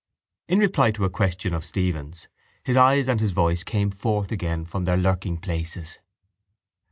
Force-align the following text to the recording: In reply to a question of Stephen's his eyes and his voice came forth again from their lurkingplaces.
In 0.47 0.57
reply 0.57 0.89
to 0.93 1.05
a 1.05 1.11
question 1.11 1.53
of 1.53 1.63
Stephen's 1.63 2.27
his 2.63 2.75
eyes 2.75 3.07
and 3.07 3.19
his 3.21 3.29
voice 3.29 3.63
came 3.63 3.91
forth 3.91 4.31
again 4.31 4.65
from 4.65 4.85
their 4.85 4.97
lurkingplaces. 4.97 5.99